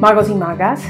Magos 0.00 0.30
y 0.30 0.34
magas, 0.36 0.80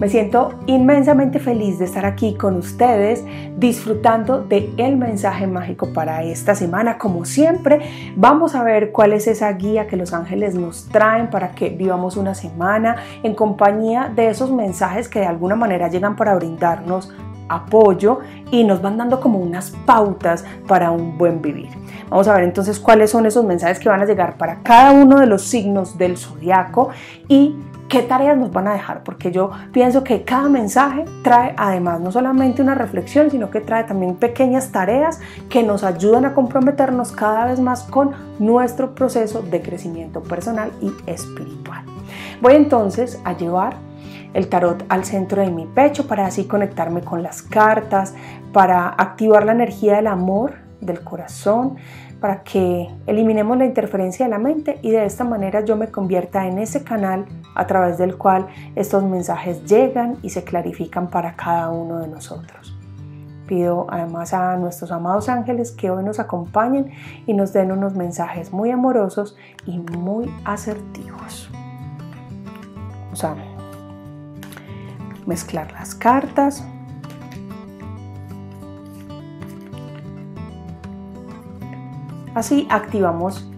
me 0.00 0.08
siento 0.08 0.54
inmensamente 0.66 1.38
feliz 1.38 1.78
de 1.78 1.84
estar 1.84 2.04
aquí 2.04 2.34
con 2.34 2.56
ustedes 2.56 3.24
disfrutando 3.56 4.42
de 4.42 4.72
el 4.76 4.96
mensaje 4.96 5.46
mágico 5.46 5.92
para 5.92 6.24
esta 6.24 6.56
semana. 6.56 6.98
Como 6.98 7.24
siempre, 7.26 8.12
vamos 8.16 8.56
a 8.56 8.64
ver 8.64 8.90
cuál 8.90 9.12
es 9.12 9.28
esa 9.28 9.52
guía 9.52 9.86
que 9.86 9.96
los 9.96 10.12
ángeles 10.12 10.56
nos 10.56 10.88
traen 10.88 11.30
para 11.30 11.52
que 11.52 11.68
vivamos 11.68 12.16
una 12.16 12.34
semana 12.34 12.96
en 13.22 13.36
compañía 13.36 14.12
de 14.12 14.30
esos 14.30 14.50
mensajes 14.50 15.08
que 15.08 15.20
de 15.20 15.26
alguna 15.26 15.54
manera 15.54 15.86
llegan 15.86 16.16
para 16.16 16.34
brindarnos 16.34 17.14
apoyo 17.48 18.18
y 18.50 18.64
nos 18.64 18.82
van 18.82 18.98
dando 18.98 19.20
como 19.20 19.38
unas 19.38 19.70
pautas 19.86 20.44
para 20.66 20.90
un 20.90 21.16
buen 21.16 21.40
vivir. 21.40 21.68
Vamos 22.10 22.26
a 22.26 22.34
ver 22.34 22.42
entonces 22.42 22.80
cuáles 22.80 23.10
son 23.10 23.26
esos 23.26 23.44
mensajes 23.44 23.78
que 23.78 23.88
van 23.88 24.00
a 24.00 24.06
llegar 24.06 24.36
para 24.36 24.56
cada 24.64 24.90
uno 24.90 25.20
de 25.20 25.26
los 25.26 25.42
signos 25.42 25.96
del 25.96 26.16
zodiaco 26.16 26.90
y 27.28 27.54
qué 27.88 28.02
tareas 28.02 28.36
nos 28.36 28.52
van 28.52 28.68
a 28.68 28.72
dejar, 28.72 29.02
porque 29.04 29.30
yo 29.30 29.50
pienso 29.72 30.02
que 30.02 30.22
cada 30.22 30.48
mensaje 30.48 31.04
trae 31.22 31.54
además 31.56 32.00
no 32.00 32.10
solamente 32.10 32.62
una 32.62 32.74
reflexión, 32.74 33.30
sino 33.30 33.50
que 33.50 33.60
trae 33.60 33.84
también 33.84 34.16
pequeñas 34.16 34.72
tareas 34.72 35.20
que 35.48 35.62
nos 35.62 35.84
ayudan 35.84 36.24
a 36.24 36.34
comprometernos 36.34 37.12
cada 37.12 37.46
vez 37.46 37.60
más 37.60 37.84
con 37.84 38.12
nuestro 38.38 38.94
proceso 38.94 39.42
de 39.42 39.62
crecimiento 39.62 40.22
personal 40.22 40.72
y 40.80 40.92
espiritual. 41.06 41.84
Voy 42.40 42.54
entonces 42.54 43.20
a 43.24 43.36
llevar 43.36 43.76
el 44.34 44.48
tarot 44.48 44.84
al 44.88 45.04
centro 45.04 45.42
de 45.42 45.50
mi 45.50 45.66
pecho 45.66 46.06
para 46.06 46.26
así 46.26 46.44
conectarme 46.44 47.00
con 47.00 47.22
las 47.22 47.42
cartas, 47.42 48.14
para 48.52 48.88
activar 48.88 49.46
la 49.46 49.52
energía 49.52 49.96
del 49.96 50.08
amor, 50.08 50.54
del 50.80 51.00
corazón, 51.00 51.76
para 52.26 52.42
que 52.42 52.90
eliminemos 53.06 53.56
la 53.56 53.66
interferencia 53.66 54.26
de 54.26 54.30
la 54.30 54.40
mente 54.40 54.80
y 54.82 54.90
de 54.90 55.04
esta 55.04 55.22
manera 55.22 55.64
yo 55.64 55.76
me 55.76 55.92
convierta 55.92 56.48
en 56.48 56.58
ese 56.58 56.82
canal 56.82 57.24
a 57.54 57.68
través 57.68 57.98
del 57.98 58.16
cual 58.16 58.48
estos 58.74 59.04
mensajes 59.04 59.64
llegan 59.64 60.16
y 60.22 60.30
se 60.30 60.42
clarifican 60.42 61.08
para 61.08 61.36
cada 61.36 61.70
uno 61.70 62.00
de 62.00 62.08
nosotros. 62.08 62.76
Pido 63.46 63.86
además 63.90 64.34
a 64.34 64.56
nuestros 64.56 64.90
amados 64.90 65.28
ángeles 65.28 65.70
que 65.70 65.88
hoy 65.88 66.02
nos 66.02 66.18
acompañen 66.18 66.90
y 67.28 67.32
nos 67.32 67.52
den 67.52 67.70
unos 67.70 67.94
mensajes 67.94 68.52
muy 68.52 68.72
amorosos 68.72 69.36
y 69.64 69.78
muy 69.78 70.28
asertivos. 70.44 71.48
Vamos 73.04 73.22
a 73.22 73.36
mezclar 75.26 75.70
las 75.70 75.94
cartas. 75.94 76.66
Así 82.36 82.66
activamos 82.68 83.48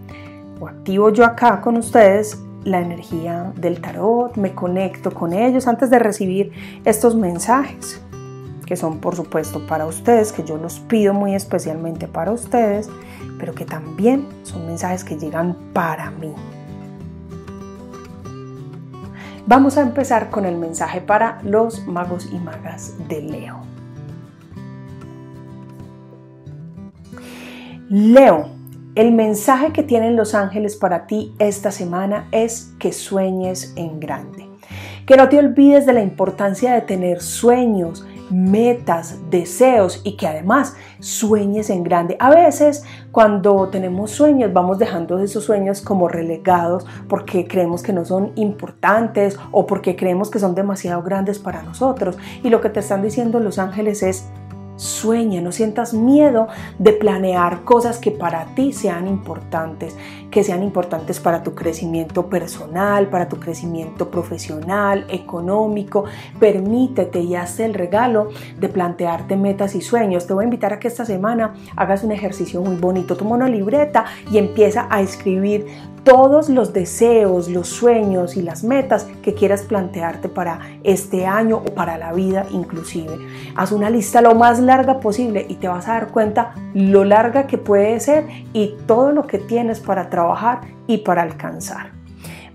o 0.57 0.69
activo 0.69 1.09
yo 1.09 1.25
acá 1.25 1.59
con 1.59 1.75
ustedes 1.75 2.41
la 2.63 2.79
energía 2.79 3.51
del 3.57 3.81
tarot, 3.81 4.37
me 4.37 4.55
conecto 4.55 5.11
con 5.11 5.33
ellos 5.33 5.67
antes 5.67 5.89
de 5.89 5.99
recibir 5.99 6.53
estos 6.85 7.13
mensajes, 7.13 8.01
que 8.65 8.77
son 8.77 8.99
por 8.99 9.17
supuesto 9.17 9.67
para 9.67 9.85
ustedes, 9.85 10.31
que 10.31 10.45
yo 10.45 10.55
los 10.55 10.79
pido 10.79 11.13
muy 11.13 11.35
especialmente 11.35 12.07
para 12.07 12.31
ustedes, 12.31 12.89
pero 13.37 13.53
que 13.53 13.65
también 13.65 14.25
son 14.43 14.65
mensajes 14.65 15.03
que 15.03 15.17
llegan 15.17 15.57
para 15.73 16.11
mí. 16.11 16.33
Vamos 19.45 19.77
a 19.77 19.81
empezar 19.81 20.29
con 20.29 20.45
el 20.45 20.55
mensaje 20.55 21.01
para 21.01 21.41
los 21.43 21.85
magos 21.85 22.29
y 22.31 22.39
magas 22.39 22.93
de 23.09 23.23
Leo. 23.23 23.59
Leo, 27.89 28.58
el 28.99 29.13
mensaje 29.13 29.71
que 29.71 29.81
tienen 29.81 30.17
los 30.17 30.35
ángeles 30.35 30.75
para 30.75 31.07
ti 31.07 31.33
esta 31.39 31.71
semana 31.71 32.27
es 32.33 32.73
que 32.79 32.91
sueñes 32.91 33.71
en 33.77 33.97
grande. 34.01 34.49
Que 35.05 35.15
no 35.15 35.29
te 35.29 35.39
olvides 35.39 35.85
de 35.85 35.93
la 35.93 36.01
importancia 36.01 36.73
de 36.73 36.81
tener 36.81 37.21
sueños, 37.21 38.05
metas, 38.29 39.17
deseos 39.29 40.01
y 40.03 40.17
que 40.17 40.27
además 40.27 40.75
sueñes 40.99 41.69
en 41.69 41.85
grande. 41.85 42.17
A 42.19 42.29
veces 42.29 42.83
cuando 43.13 43.69
tenemos 43.69 44.11
sueños 44.11 44.51
vamos 44.51 44.79
dejando 44.79 45.17
esos 45.19 45.45
sueños 45.45 45.79
como 45.79 46.09
relegados 46.09 46.85
porque 47.07 47.47
creemos 47.47 47.81
que 47.81 47.93
no 47.93 48.03
son 48.03 48.33
importantes 48.35 49.39
o 49.53 49.65
porque 49.65 49.95
creemos 49.95 50.29
que 50.29 50.39
son 50.39 50.55
demasiado 50.55 51.03
grandes 51.03 51.39
para 51.39 51.63
nosotros. 51.63 52.17
Y 52.43 52.49
lo 52.49 52.59
que 52.59 52.69
te 52.69 52.81
están 52.81 53.01
diciendo 53.01 53.39
los 53.39 53.59
ángeles 53.59 54.03
es 54.03 54.25
Sueña, 54.79 55.41
no 55.41 55.51
sientas 55.51 55.93
miedo 55.93 56.47
de 56.77 56.93
planear 56.93 57.65
cosas 57.65 57.97
que 57.97 58.11
para 58.11 58.45
ti 58.55 58.71
sean 58.71 59.07
importantes, 59.07 59.93
que 60.31 60.41
sean 60.41 60.63
importantes 60.63 61.19
para 61.19 61.43
tu 61.43 61.53
crecimiento 61.53 62.27
personal, 62.29 63.09
para 63.09 63.27
tu 63.27 63.41
crecimiento 63.41 64.09
profesional, 64.09 65.05
económico. 65.09 66.05
Permítete 66.39 67.19
y 67.19 67.35
hazte 67.35 67.65
el 67.65 67.73
regalo 67.73 68.29
de 68.57 68.69
plantearte 68.69 69.35
metas 69.35 69.75
y 69.75 69.81
sueños. 69.81 70.27
Te 70.27 70.33
voy 70.33 70.43
a 70.43 70.45
invitar 70.45 70.71
a 70.71 70.79
que 70.79 70.87
esta 70.87 71.03
semana 71.03 71.55
hagas 71.75 72.05
un 72.05 72.13
ejercicio 72.13 72.61
muy 72.61 72.77
bonito. 72.77 73.17
Toma 73.17 73.35
una 73.35 73.49
libreta 73.49 74.05
y 74.31 74.37
empieza 74.37 74.87
a 74.89 75.01
escribir 75.01 75.67
todos 76.03 76.49
los 76.49 76.73
deseos, 76.73 77.49
los 77.49 77.67
sueños 77.67 78.35
y 78.37 78.41
las 78.41 78.63
metas 78.63 79.07
que 79.21 79.33
quieras 79.33 79.63
plantearte 79.63 80.29
para 80.29 80.59
este 80.83 81.25
año 81.25 81.57
o 81.57 81.73
para 81.73 81.97
la 81.97 82.13
vida 82.13 82.45
inclusive. 82.51 83.17
Haz 83.55 83.71
una 83.71 83.89
lista 83.89 84.21
lo 84.21 84.35
más 84.35 84.59
larga 84.59 84.99
posible 84.99 85.45
y 85.47 85.55
te 85.55 85.67
vas 85.67 85.87
a 85.87 85.93
dar 85.93 86.07
cuenta 86.09 86.53
lo 86.73 87.03
larga 87.05 87.47
que 87.47 87.57
puede 87.57 87.99
ser 87.99 88.25
y 88.53 88.75
todo 88.85 89.11
lo 89.11 89.27
que 89.27 89.37
tienes 89.37 89.79
para 89.79 90.09
trabajar 90.09 90.61
y 90.87 90.99
para 90.99 91.21
alcanzar. 91.21 91.91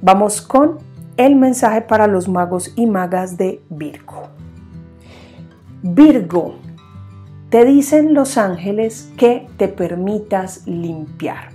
Vamos 0.01 0.43
con 0.43 0.79
el 1.17 1.37
mensaje 1.37 1.81
para 1.81 2.07
los 2.07 2.29
magos 2.29 2.73
y 2.77 2.87
magas 2.87 3.37
de 3.37 3.63
Virgo. 3.71 4.29
Virgo, 5.83 6.57
te 7.51 7.65
dicen 7.65 8.15
los 8.15 8.37
ángeles 8.37 9.13
que 9.17 9.47
te 9.57 9.69
permitas 9.69 10.67
limpiar. 10.67 11.54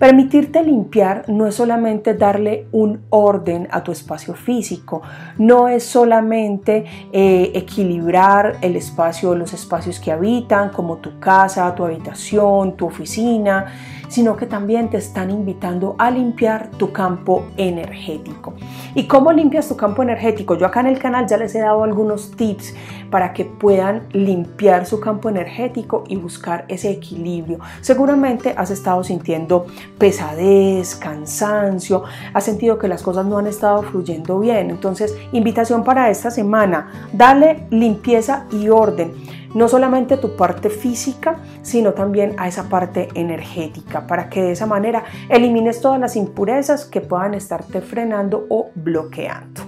Permitirte 0.00 0.62
limpiar 0.62 1.28
no 1.28 1.46
es 1.46 1.56
solamente 1.56 2.14
darle 2.14 2.66
un 2.72 3.02
orden 3.10 3.68
a 3.70 3.84
tu 3.84 3.92
espacio 3.92 4.32
físico, 4.32 5.02
no 5.36 5.68
es 5.68 5.84
solamente 5.84 6.86
eh, 7.12 7.52
equilibrar 7.54 8.56
el 8.62 8.76
espacio, 8.76 9.34
los 9.34 9.52
espacios 9.52 10.00
que 10.00 10.10
habitan, 10.10 10.70
como 10.70 10.96
tu 10.96 11.20
casa, 11.20 11.74
tu 11.74 11.84
habitación, 11.84 12.78
tu 12.78 12.86
oficina, 12.86 13.66
sino 14.10 14.36
que 14.36 14.44
también 14.44 14.90
te 14.90 14.98
están 14.98 15.30
invitando 15.30 15.94
a 15.96 16.10
limpiar 16.10 16.70
tu 16.72 16.92
campo 16.92 17.46
energético. 17.56 18.52
¿Y 18.94 19.04
cómo 19.04 19.32
limpias 19.32 19.68
tu 19.68 19.76
campo 19.76 20.02
energético? 20.02 20.56
Yo 20.56 20.66
acá 20.66 20.80
en 20.80 20.88
el 20.88 20.98
canal 20.98 21.26
ya 21.26 21.36
les 21.36 21.54
he 21.54 21.60
dado 21.60 21.84
algunos 21.84 22.32
tips 22.32 22.74
para 23.08 23.32
que 23.32 23.44
puedan 23.44 24.08
limpiar 24.12 24.84
su 24.84 25.00
campo 25.00 25.28
energético 25.28 26.04
y 26.08 26.16
buscar 26.16 26.64
ese 26.68 26.90
equilibrio. 26.90 27.60
Seguramente 27.80 28.52
has 28.56 28.70
estado 28.70 29.04
sintiendo 29.04 29.66
pesadez, 29.96 30.96
cansancio, 30.96 32.02
has 32.34 32.44
sentido 32.44 32.78
que 32.78 32.88
las 32.88 33.02
cosas 33.02 33.26
no 33.26 33.38
han 33.38 33.46
estado 33.46 33.82
fluyendo 33.82 34.40
bien. 34.40 34.70
Entonces, 34.70 35.16
invitación 35.32 35.84
para 35.84 36.10
esta 36.10 36.32
semana, 36.32 37.08
dale 37.12 37.66
limpieza 37.70 38.46
y 38.50 38.68
orden 38.68 39.39
no 39.54 39.68
solamente 39.68 40.16
tu 40.16 40.36
parte 40.36 40.70
física, 40.70 41.36
sino 41.62 41.92
también 41.92 42.34
a 42.38 42.48
esa 42.48 42.68
parte 42.68 43.08
energética, 43.14 44.06
para 44.06 44.28
que 44.28 44.42
de 44.42 44.52
esa 44.52 44.66
manera 44.66 45.04
elimines 45.28 45.80
todas 45.80 46.00
las 46.00 46.16
impurezas 46.16 46.84
que 46.84 47.00
puedan 47.00 47.34
estarte 47.34 47.80
frenando 47.80 48.46
o 48.48 48.70
bloqueando. 48.74 49.62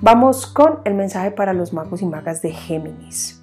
Vamos 0.00 0.46
con 0.46 0.80
el 0.84 0.94
mensaje 0.94 1.30
para 1.30 1.52
los 1.52 1.72
magos 1.72 2.02
y 2.02 2.06
magas 2.06 2.42
de 2.42 2.52
Géminis. 2.52 3.42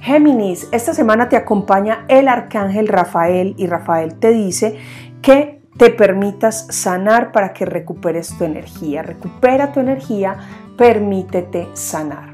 Géminis, 0.00 0.68
esta 0.70 0.92
semana 0.92 1.30
te 1.30 1.36
acompaña 1.36 2.04
el 2.08 2.28
arcángel 2.28 2.88
Rafael 2.88 3.54
y 3.56 3.66
Rafael 3.66 4.16
te 4.16 4.32
dice 4.32 4.76
que 5.22 5.62
te 5.78 5.88
permitas 5.88 6.66
sanar 6.68 7.32
para 7.32 7.54
que 7.54 7.64
recuperes 7.64 8.36
tu 8.36 8.44
energía. 8.44 9.02
Recupera 9.02 9.72
tu 9.72 9.80
energía, 9.80 10.36
permítete 10.76 11.68
sanar. 11.72 12.33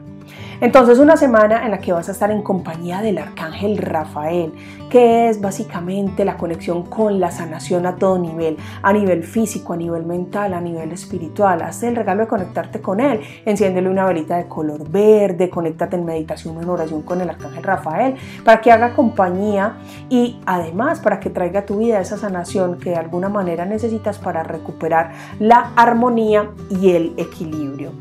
Entonces 0.60 0.98
una 0.98 1.16
semana 1.16 1.64
en 1.64 1.70
la 1.70 1.78
que 1.78 1.92
vas 1.92 2.08
a 2.10 2.12
estar 2.12 2.30
en 2.30 2.42
compañía 2.42 3.00
del 3.00 3.16
arcángel 3.16 3.78
Rafael, 3.78 4.52
que 4.90 5.30
es 5.30 5.40
básicamente 5.40 6.22
la 6.24 6.36
conexión 6.36 6.82
con 6.82 7.18
la 7.18 7.30
sanación 7.30 7.86
a 7.86 7.96
todo 7.96 8.18
nivel, 8.18 8.58
a 8.82 8.92
nivel 8.92 9.24
físico, 9.24 9.72
a 9.72 9.76
nivel 9.76 10.04
mental, 10.04 10.52
a 10.52 10.60
nivel 10.60 10.92
espiritual. 10.92 11.62
Haz 11.62 11.82
el 11.82 11.96
regalo 11.96 12.22
de 12.22 12.28
conectarte 12.28 12.82
con 12.82 13.00
él, 13.00 13.20
enciéndele 13.46 13.88
una 13.88 14.04
velita 14.04 14.36
de 14.36 14.48
color 14.48 14.86
verde, 14.86 15.48
conéctate 15.48 15.96
en 15.96 16.04
meditación 16.04 16.58
o 16.58 16.62
en 16.62 16.68
oración 16.68 17.02
con 17.02 17.22
el 17.22 17.30
arcángel 17.30 17.62
Rafael 17.62 18.16
para 18.44 18.60
que 18.60 18.70
haga 18.70 18.92
compañía 18.92 19.76
y 20.10 20.40
además 20.44 21.00
para 21.00 21.20
que 21.20 21.30
traiga 21.30 21.60
a 21.60 21.66
tu 21.66 21.78
vida 21.78 22.00
esa 22.00 22.18
sanación 22.18 22.78
que 22.78 22.90
de 22.90 22.96
alguna 22.96 23.30
manera 23.30 23.64
necesitas 23.64 24.18
para 24.18 24.42
recuperar 24.42 25.12
la 25.38 25.72
armonía 25.74 26.50
y 26.68 26.90
el 26.90 27.14
equilibrio. 27.16 27.92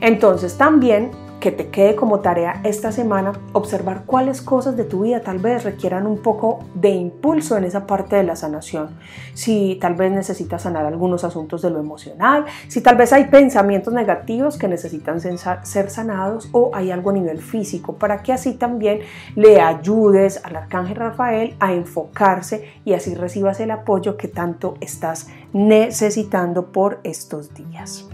Entonces 0.00 0.56
también 0.56 1.23
que 1.44 1.52
te 1.52 1.68
quede 1.68 1.94
como 1.94 2.20
tarea 2.20 2.62
esta 2.64 2.90
semana 2.90 3.34
observar 3.52 4.04
cuáles 4.06 4.40
cosas 4.40 4.78
de 4.78 4.84
tu 4.84 5.02
vida 5.02 5.20
tal 5.20 5.40
vez 5.40 5.62
requieran 5.62 6.06
un 6.06 6.16
poco 6.22 6.60
de 6.74 6.88
impulso 6.88 7.58
en 7.58 7.64
esa 7.64 7.86
parte 7.86 8.16
de 8.16 8.22
la 8.22 8.34
sanación. 8.34 8.96
Si 9.34 9.76
tal 9.78 9.94
vez 9.94 10.10
necesitas 10.10 10.62
sanar 10.62 10.86
algunos 10.86 11.22
asuntos 11.22 11.60
de 11.60 11.68
lo 11.68 11.80
emocional, 11.80 12.46
si 12.68 12.80
tal 12.80 12.96
vez 12.96 13.12
hay 13.12 13.26
pensamientos 13.26 13.92
negativos 13.92 14.56
que 14.56 14.68
necesitan 14.68 15.20
ser 15.20 15.90
sanados 15.90 16.48
o 16.52 16.70
hay 16.72 16.90
algo 16.90 17.10
a 17.10 17.12
nivel 17.12 17.42
físico 17.42 17.96
para 17.96 18.22
que 18.22 18.32
así 18.32 18.54
también 18.54 19.00
le 19.36 19.60
ayudes 19.60 20.40
al 20.44 20.56
arcángel 20.56 20.96
Rafael 20.96 21.56
a 21.60 21.74
enfocarse 21.74 22.72
y 22.86 22.94
así 22.94 23.14
recibas 23.14 23.60
el 23.60 23.70
apoyo 23.70 24.16
que 24.16 24.28
tanto 24.28 24.76
estás 24.80 25.26
necesitando 25.52 26.72
por 26.72 27.00
estos 27.04 27.52
días. 27.52 28.08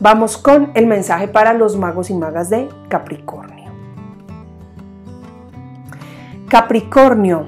Vamos 0.00 0.36
con 0.36 0.70
el 0.74 0.86
mensaje 0.86 1.28
para 1.28 1.52
los 1.54 1.76
magos 1.76 2.10
y 2.10 2.14
magas 2.14 2.50
de 2.50 2.68
Capricornio. 2.88 3.72
Capricornio, 6.48 7.46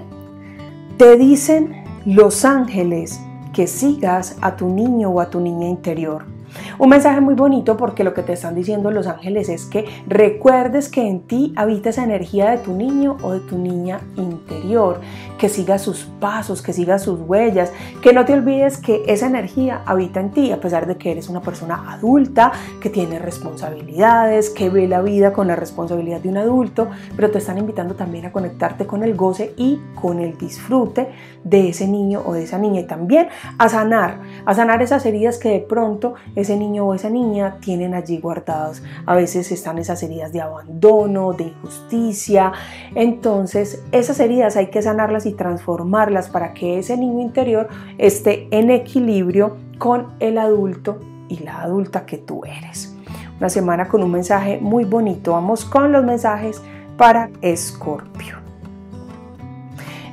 te 0.97 1.17
dicen 1.17 1.85
los 2.05 2.45
ángeles 2.45 3.21
que 3.53 3.67
sigas 3.67 4.37
a 4.41 4.57
tu 4.57 4.69
niño 4.69 5.11
o 5.11 5.21
a 5.21 5.31
tu 5.31 5.41
niña 5.41 5.69
interior 5.69 6.36
un 6.79 6.89
mensaje 6.89 7.21
muy 7.21 7.35
bonito 7.35 7.77
porque 7.77 8.05
lo 8.05 8.15
que 8.15 8.23
te 8.23 8.33
están 8.33 8.55
diciendo 8.55 8.91
los 8.91 9.07
ángeles 9.07 9.49
es 9.49 9.67
que 9.67 9.87
recuerdes 10.07 10.89
que 10.89 11.07
en 11.07 11.21
ti 11.21 11.53
habita 11.57 11.91
esa 11.91 12.05
energía 12.05 12.51
de 12.51 12.59
tu 12.59 12.75
niño 12.75 13.17
o 13.23 13.33
de 13.33 13.41
tu 13.41 13.59
niña 13.59 14.01
interior, 14.17 15.01
que 15.39 15.49
siga 15.49 15.79
sus 15.79 16.05
pasos, 16.21 16.63
que 16.63 16.73
siga 16.73 16.99
sus 16.99 17.21
huellas, 17.21 17.73
que 18.03 18.13
no 18.13 18.25
te 18.25 18.33
olvides 18.35 18.79
que 18.79 19.03
esa 19.07 19.27
energía 19.27 19.83
habita 19.87 20.21
en 20.21 20.31
ti 20.31 20.53
a 20.53 20.61
pesar 20.61 20.87
de 20.87 20.97
que 20.97 21.13
eres 21.13 21.29
una 21.29 21.41
persona 21.41 21.93
adulta, 21.93 22.53
que 22.81 22.91
tiene 22.91 23.19
responsabilidades, 23.19 24.51
que 24.51 24.71
ve 24.71 24.89
la 24.89 25.03
vida 25.03 25.33
con 25.33 25.47
la 25.47 25.57
responsabilidad 25.57 26.21
de 26.21 26.29
un 26.29 26.37
adulto, 26.39 26.89
pero 27.15 27.31
te 27.31 27.39
están 27.39 27.59
invitando 27.59 27.95
también 27.95 28.27
a 28.27 28.33
conectarte 28.33 28.87
con 28.87 29.03
el 29.03 29.15
goce 29.15 29.55
y 29.57 29.81
con 29.95 30.21
el 30.21 30.37
disfrute 30.39 31.09
de 31.45 31.69
ese 31.69 31.87
niño 31.89 32.23
o 32.25 32.33
de 32.33 32.45
esa 32.45 32.59
niña. 32.59 32.81
Y 32.81 32.87
también 32.87 33.29
a 33.59 33.69
sanar, 33.69 34.21
a 34.45 34.55
sanar 34.55 34.83
esas 34.83 35.05
heridas 35.07 35.39
que 35.39 35.51
de 35.51 35.61
pronto 35.61 36.15
ese 36.47 36.57
niño 36.57 36.87
o 36.87 36.95
esa 36.95 37.11
niña 37.11 37.59
tienen 37.61 37.93
allí 37.93 38.19
guardados. 38.19 38.83
A 39.05 39.17
veces 39.17 39.51
están 39.51 39.79
esas 39.79 40.01
heridas 40.05 40.33
de 40.33 40.41
abandono, 40.41 41.33
de 41.33 41.45
injusticia. 41.45 42.53
Entonces, 42.95 43.83
esas 43.91 44.21
heridas 44.21 44.57
hay 44.57 44.69
que 44.69 44.81
sanarlas 44.81 45.27
y 45.27 45.33
transformarlas 45.33 46.29
para 46.29 46.55
que 46.55 46.79
ese 46.79 46.97
niño 46.97 47.21
interior 47.21 47.69
esté 47.99 48.47
en 48.53 48.71
equilibrio 48.71 49.57
con 49.79 50.15
el 50.21 50.39
adulto 50.39 51.01
y 51.29 51.39
la 51.39 51.63
adulta 51.63 52.07
que 52.07 52.19
tú 52.19 52.45
eres. 52.45 52.95
Una 53.41 53.51
semana 53.51 53.89
con 53.89 54.03
un 54.03 54.13
mensaje 54.13 54.59
muy 54.61 54.85
bonito. 54.85 55.33
Vamos 55.33 55.65
con 55.65 55.91
los 55.91 56.05
mensajes 56.05 56.63
para 56.97 57.29
Escorpio. 57.43 58.46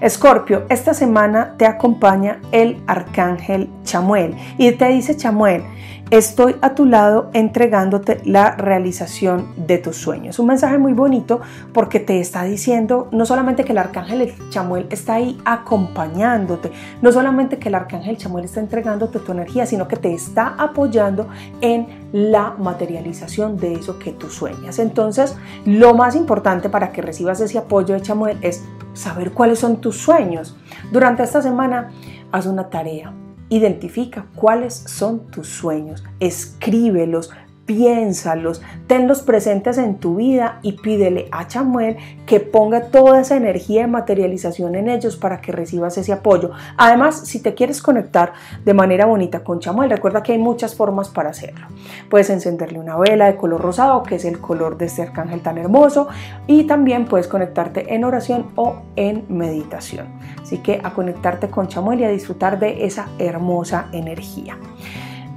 Escorpio, 0.03 0.65
esta 0.67 0.93
semana 0.93 1.55
te 1.57 1.65
acompaña 1.65 2.41
el 2.51 2.83
arcángel 2.87 3.69
Chamuel 3.85 4.35
y 4.57 4.69
te 4.73 4.89
dice 4.89 5.15
Chamuel, 5.15 5.63
estoy 6.11 6.57
a 6.61 6.75
tu 6.75 6.85
lado 6.85 7.29
entregándote 7.31 8.19
la 8.25 8.51
realización 8.57 9.53
de 9.55 9.77
tus 9.77 9.95
sueños. 9.95 10.39
Un 10.39 10.47
mensaje 10.47 10.77
muy 10.77 10.91
bonito 10.91 11.39
porque 11.71 12.01
te 12.01 12.19
está 12.19 12.43
diciendo 12.43 13.07
no 13.13 13.25
solamente 13.25 13.63
que 13.63 13.71
el 13.71 13.77
arcángel 13.77 14.35
Chamuel 14.49 14.87
está 14.89 15.13
ahí 15.13 15.39
acompañándote, 15.45 16.73
no 17.01 17.13
solamente 17.13 17.57
que 17.57 17.69
el 17.69 17.75
arcángel 17.75 18.17
Chamuel 18.17 18.43
está 18.43 18.59
entregándote 18.59 19.19
tu 19.19 19.31
energía, 19.31 19.65
sino 19.65 19.87
que 19.87 19.95
te 19.95 20.13
está 20.13 20.53
apoyando 20.57 21.29
en 21.61 21.87
la 22.11 22.55
materialización 22.59 23.55
de 23.55 23.75
eso 23.75 23.97
que 23.99 24.11
tú 24.11 24.29
sueñas. 24.29 24.79
Entonces, 24.79 25.37
lo 25.63 25.93
más 25.93 26.17
importante 26.17 26.67
para 26.67 26.91
que 26.91 27.01
recibas 27.01 27.39
ese 27.39 27.57
apoyo 27.57 27.95
de 27.95 28.01
Chamuel 28.01 28.37
es 28.41 28.65
saber 28.93 29.31
cuáles 29.31 29.59
son 29.59 29.81
tus 29.81 29.97
sueños. 29.97 30.57
Durante 30.91 31.23
esta 31.23 31.41
semana, 31.41 31.89
haz 32.31 32.45
una 32.45 32.69
tarea. 32.69 33.13
Identifica 33.49 34.25
cuáles 34.35 34.73
son 34.73 35.27
tus 35.27 35.47
sueños, 35.47 36.03
escríbelos, 36.19 37.31
piénsalos, 37.65 38.61
tenlos 38.87 39.21
presentes 39.21 39.77
en 39.77 39.95
tu 39.95 40.15
vida 40.15 40.59
y 40.63 40.73
pídele 40.73 41.27
a 41.31 41.47
Chamuel 41.47 41.97
que 42.25 42.39
ponga 42.39 42.89
toda 42.89 43.21
esa 43.21 43.37
energía 43.37 43.81
de 43.81 43.87
materialización 43.87 44.75
en 44.75 44.89
ellos 44.89 45.15
para 45.15 45.39
que 45.39 45.51
recibas 45.51 45.97
ese 45.97 46.11
apoyo. 46.11 46.51
Además, 46.77 47.27
si 47.27 47.39
te 47.39 47.53
quieres 47.53 47.81
conectar 47.81 48.33
de 48.65 48.73
manera 48.73 49.05
bonita 49.05 49.43
con 49.43 49.59
Chamuel, 49.59 49.89
recuerda 49.89 50.23
que 50.23 50.33
hay 50.33 50.37
muchas 50.37 50.75
formas 50.75 51.09
para 51.09 51.29
hacerlo. 51.29 51.67
Puedes 52.09 52.29
encenderle 52.29 52.79
una 52.79 52.97
vela 52.97 53.27
de 53.27 53.37
color 53.37 53.61
rosado, 53.61 54.03
que 54.03 54.15
es 54.15 54.25
el 54.25 54.39
color 54.39 54.77
de 54.77 54.85
este 54.85 55.01
arcángel 55.01 55.41
tan 55.41 55.57
hermoso, 55.57 56.07
y 56.47 56.65
también 56.65 57.05
puedes 57.05 57.27
conectarte 57.27 57.93
en 57.93 58.03
oración 58.03 58.47
o 58.55 58.81
en 58.95 59.25
meditación. 59.29 60.07
Así 60.41 60.57
que 60.57 60.81
a 60.83 60.93
conectarte 60.93 61.49
con 61.49 61.67
Chamuel 61.67 62.01
y 62.01 62.03
a 62.03 62.09
disfrutar 62.09 62.59
de 62.59 62.85
esa 62.85 63.07
hermosa 63.19 63.87
energía. 63.93 64.57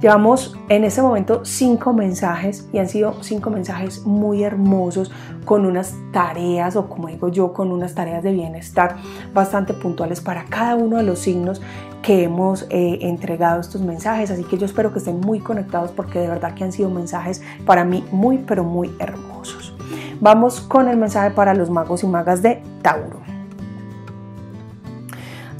Llevamos 0.01 0.55
en 0.69 0.83
este 0.83 1.01
momento 1.01 1.43
cinco 1.43 1.91
mensajes 1.91 2.69
y 2.71 2.77
han 2.77 2.87
sido 2.87 3.23
cinco 3.23 3.49
mensajes 3.49 4.05
muy 4.05 4.43
hermosos 4.43 5.11
con 5.43 5.65
unas 5.65 5.95
tareas 6.11 6.75
o 6.75 6.87
como 6.87 7.07
digo 7.07 7.29
yo, 7.29 7.51
con 7.51 7.71
unas 7.71 7.95
tareas 7.95 8.21
de 8.23 8.31
bienestar 8.31 8.97
bastante 9.33 9.73
puntuales 9.73 10.21
para 10.21 10.45
cada 10.45 10.75
uno 10.75 10.97
de 10.97 11.03
los 11.03 11.17
signos 11.17 11.63
que 12.03 12.23
hemos 12.23 12.67
eh, 12.69 12.99
entregado 13.01 13.59
estos 13.59 13.81
mensajes. 13.81 14.29
Así 14.29 14.43
que 14.43 14.59
yo 14.59 14.67
espero 14.67 14.93
que 14.93 14.99
estén 14.99 15.19
muy 15.19 15.39
conectados 15.39 15.91
porque 15.91 16.19
de 16.19 16.27
verdad 16.27 16.53
que 16.53 16.63
han 16.63 16.71
sido 16.71 16.91
mensajes 16.91 17.41
para 17.65 17.83
mí 17.83 18.05
muy 18.11 18.37
pero 18.37 18.63
muy 18.63 18.95
hermosos. 18.99 19.73
Vamos 20.19 20.61
con 20.61 20.87
el 20.89 20.97
mensaje 20.97 21.31
para 21.31 21.55
los 21.55 21.71
magos 21.71 22.03
y 22.03 22.07
magas 22.07 22.43
de 22.43 22.61
Tauro. 22.83 23.36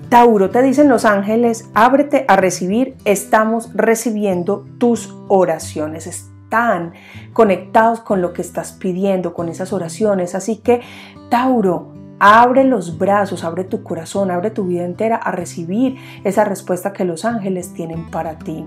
Tauro, 0.10 0.50
te 0.50 0.62
dicen 0.62 0.88
los 0.88 1.04
ángeles, 1.04 1.70
ábrete 1.74 2.24
a 2.30 2.38
recibir, 2.38 2.96
estamos 3.04 3.74
recibiendo 3.74 4.66
tus 4.78 5.14
oraciones. 5.28 6.08
Están 6.08 6.94
conectados 7.34 8.00
con 8.00 8.22
lo 8.22 8.32
que 8.32 8.42
estás 8.42 8.72
pidiendo, 8.72 9.34
con 9.34 9.50
esas 9.50 9.74
oraciones. 9.74 10.34
Así 10.34 10.58
que, 10.58 10.80
Tauro, 11.30 11.92
abre 12.20 12.64
los 12.64 12.98
brazos, 12.98 13.44
abre 13.44 13.66
tu 13.66 13.84
corazón, 13.84 14.32
abre 14.32 14.50
tu 14.50 14.64
vida 14.64 14.86
entera 14.86 15.18
a 15.18 15.32
recibir 15.32 15.98
esa 16.24 16.46
respuesta 16.46 16.94
que 16.94 17.04
los 17.04 17.26
ángeles 17.26 17.74
tienen 17.74 18.10
para 18.10 18.40
ti. 18.40 18.66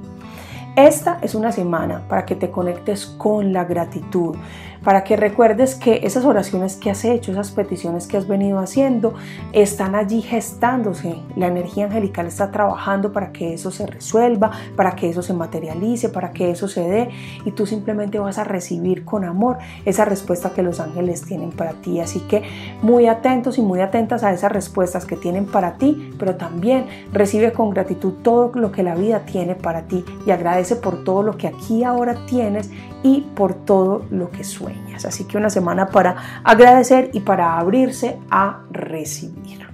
Esta 0.76 1.18
es 1.22 1.34
una 1.34 1.52
semana 1.52 2.02
para 2.06 2.26
que 2.26 2.36
te 2.36 2.50
conectes 2.50 3.06
con 3.06 3.52
la 3.52 3.64
gratitud, 3.64 4.36
para 4.84 5.04
que 5.04 5.16
recuerdes 5.16 5.74
que 5.74 6.00
esas 6.04 6.24
oraciones 6.24 6.76
que 6.76 6.90
has 6.90 7.04
hecho, 7.04 7.32
esas 7.32 7.50
peticiones 7.50 8.06
que 8.06 8.16
has 8.16 8.26
venido 8.26 8.58
haciendo, 8.58 9.14
están 9.52 9.94
allí 9.94 10.22
gestándose. 10.22 11.16
La 11.36 11.48
energía 11.48 11.86
angelical 11.86 12.26
está 12.26 12.50
trabajando 12.50 13.12
para 13.12 13.32
que 13.32 13.54
eso 13.54 13.70
se 13.70 13.86
resuelva, 13.86 14.50
para 14.76 14.96
que 14.96 15.08
eso 15.08 15.22
se 15.22 15.34
materialice, 15.34 16.08
para 16.08 16.32
que 16.32 16.50
eso 16.50 16.68
se 16.68 16.88
dé 16.88 17.10
y 17.44 17.52
tú 17.52 17.66
simplemente 17.66 18.18
vas 18.18 18.38
a 18.38 18.44
recibir 18.44 19.04
con 19.04 19.24
amor 19.24 19.58
esa 19.84 20.04
respuesta 20.04 20.50
que 20.50 20.62
los 20.62 20.80
ángeles 20.80 21.22
tienen 21.22 21.50
para 21.50 21.72
ti. 21.72 22.00
Así 22.00 22.20
que 22.20 22.42
muy 22.82 23.06
atentos 23.06 23.58
y 23.58 23.62
muy 23.62 23.80
atentas 23.80 24.22
a 24.22 24.32
esas 24.32 24.52
respuestas 24.52 25.04
que 25.04 25.16
tienen 25.16 25.46
para 25.46 25.74
ti, 25.74 26.14
pero 26.18 26.36
también 26.36 26.86
recibe 27.12 27.52
con 27.52 27.70
gratitud 27.70 28.14
todo 28.22 28.50
lo 28.54 28.72
que 28.72 28.82
la 28.82 28.94
vida 28.94 29.20
tiene 29.20 29.54
para 29.54 29.82
ti 29.82 30.04
y 30.26 30.30
agradece 30.30 30.76
por 30.76 31.04
todo 31.04 31.22
lo 31.22 31.36
que 31.36 31.48
aquí 31.48 31.84
ahora 31.84 32.16
tienes 32.26 32.70
y 33.02 33.22
por 33.34 33.54
todo 33.54 34.04
lo 34.10 34.30
que 34.30 34.44
sueñas. 34.44 35.04
Así 35.04 35.24
que 35.24 35.36
una 35.38 35.50
semana 35.50 35.88
para 35.88 36.42
agradecer 36.44 37.10
y 37.12 37.20
para 37.20 37.58
abrirse 37.58 38.18
a 38.30 38.62
recibir. 38.70 39.68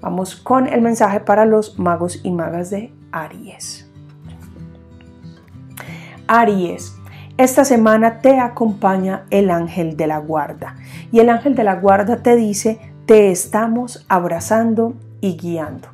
Vamos 0.00 0.36
con 0.36 0.66
el 0.66 0.82
mensaje 0.82 1.20
para 1.20 1.46
los 1.46 1.78
magos 1.78 2.20
y 2.22 2.30
magas 2.30 2.70
de 2.70 2.92
Aries. 3.10 3.90
Aries, 6.26 6.94
esta 7.36 7.64
semana 7.64 8.20
te 8.20 8.38
acompaña 8.38 9.24
el 9.30 9.50
ángel 9.50 9.96
de 9.96 10.06
la 10.06 10.18
guarda 10.18 10.76
y 11.10 11.20
el 11.20 11.30
ángel 11.30 11.54
de 11.54 11.64
la 11.64 11.76
guarda 11.76 12.22
te 12.22 12.36
dice, 12.36 12.78
te 13.06 13.30
estamos 13.30 14.06
abrazando 14.08 14.94
y 15.20 15.36
guiando. 15.36 15.93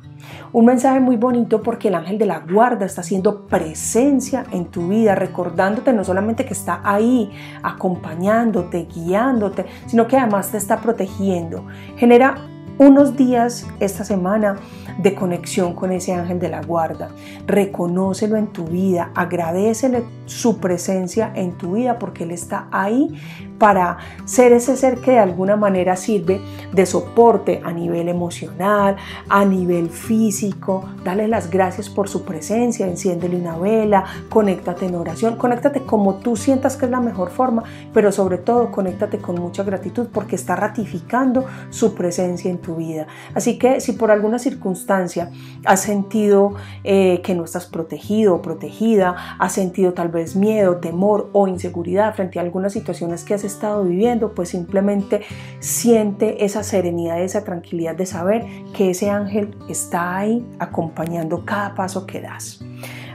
Un 0.53 0.65
mensaje 0.65 0.99
muy 0.99 1.15
bonito 1.15 1.61
porque 1.61 1.87
el 1.87 1.95
ángel 1.95 2.17
de 2.17 2.25
la 2.25 2.39
guarda 2.39 2.85
está 2.85 2.99
haciendo 2.99 3.47
presencia 3.47 4.43
en 4.51 4.65
tu 4.65 4.89
vida, 4.89 5.15
recordándote 5.15 5.93
no 5.93 6.03
solamente 6.03 6.43
que 6.43 6.53
está 6.53 6.81
ahí, 6.83 7.31
acompañándote, 7.63 8.85
guiándote, 8.93 9.65
sino 9.87 10.07
que 10.07 10.17
además 10.17 10.51
te 10.51 10.57
está 10.57 10.81
protegiendo. 10.81 11.65
Genera 11.95 12.50
unos 12.77 13.15
días 13.15 13.67
esta 13.79 14.03
semana 14.03 14.57
de 14.97 15.15
conexión 15.15 15.73
con 15.73 15.91
ese 15.91 16.13
ángel 16.13 16.39
de 16.39 16.49
la 16.49 16.61
guarda. 16.61 17.09
Reconócelo 17.47 18.37
en 18.37 18.47
tu 18.47 18.65
vida, 18.65 19.11
agradecele 19.15 20.03
su 20.25 20.59
presencia 20.59 21.31
en 21.35 21.53
tu 21.57 21.73
vida 21.73 21.99
porque 21.99 22.23
Él 22.23 22.31
está 22.31 22.67
ahí 22.71 23.19
para 23.57 23.97
ser 24.25 24.53
ese 24.53 24.75
ser 24.75 25.01
que 25.01 25.11
de 25.11 25.19
alguna 25.19 25.55
manera 25.55 25.95
sirve 25.95 26.41
de 26.73 26.85
soporte 26.87 27.61
a 27.63 27.71
nivel 27.71 28.09
emocional, 28.09 28.95
a 29.29 29.45
nivel 29.45 29.89
físico. 29.89 30.85
Dale 31.03 31.27
las 31.27 31.51
gracias 31.51 31.87
por 31.87 32.09
su 32.09 32.23
presencia, 32.23 32.87
enciéndele 32.87 33.35
una 33.35 33.57
vela, 33.57 34.05
conéctate 34.29 34.87
en 34.87 34.95
oración, 34.95 35.35
conéctate 35.35 35.81
como 35.81 36.15
tú 36.15 36.35
sientas 36.35 36.75
que 36.75 36.85
es 36.85 36.91
la 36.91 37.01
mejor 37.01 37.29
forma, 37.29 37.63
pero 37.93 38.11
sobre 38.11 38.39
todo 38.39 38.71
conéctate 38.71 39.19
con 39.19 39.39
mucha 39.39 39.63
gratitud 39.63 40.07
porque 40.11 40.35
está 40.35 40.55
ratificando 40.55 41.45
su 41.69 41.93
presencia 41.93 42.49
en 42.49 42.57
tu 42.61 42.75
vida. 42.75 43.07
Así 43.33 43.57
que 43.57 43.81
si 43.81 43.93
por 43.93 44.11
alguna 44.11 44.39
circunstancia 44.39 45.31
has 45.65 45.81
sentido 45.81 46.53
eh, 46.83 47.21
que 47.23 47.35
no 47.35 47.43
estás 47.43 47.65
protegido 47.65 48.35
o 48.35 48.41
protegida, 48.41 49.15
has 49.39 49.53
sentido 49.53 49.93
tal 49.93 50.09
vez 50.09 50.35
miedo, 50.35 50.77
temor 50.77 51.29
o 51.33 51.47
inseguridad 51.47 52.15
frente 52.15 52.39
a 52.39 52.41
algunas 52.41 52.73
situaciones 52.73 53.23
que 53.23 53.33
has 53.33 53.43
estado 53.43 53.83
viviendo, 53.83 54.33
pues 54.33 54.49
simplemente 54.49 55.21
siente 55.59 56.45
esa 56.45 56.63
serenidad, 56.63 57.21
esa 57.21 57.43
tranquilidad 57.43 57.95
de 57.95 58.05
saber 58.05 58.45
que 58.73 58.91
ese 58.91 59.09
ángel 59.09 59.55
está 59.67 60.17
ahí 60.17 60.45
acompañando 60.59 61.45
cada 61.45 61.75
paso 61.75 62.05
que 62.05 62.21
das. 62.21 62.63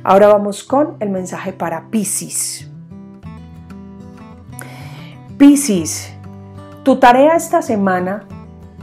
Ahora 0.02 0.28
vamos 0.28 0.62
con 0.62 0.96
el 1.00 1.10
mensaje 1.10 1.52
para 1.52 1.88
Pisces. 1.90 2.70
Pisces, 5.36 6.12
tu 6.82 6.96
tarea 6.96 7.34
esta 7.34 7.60
semana 7.60 8.24